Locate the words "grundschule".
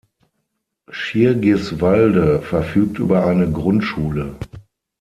3.51-4.35